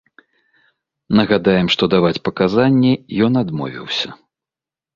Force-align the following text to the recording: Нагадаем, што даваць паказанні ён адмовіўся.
Нагадаем, 1.19 1.67
што 1.75 1.83
даваць 1.93 2.23
паказанні 2.29 2.93
ён 3.29 3.41
адмовіўся. 3.45 4.09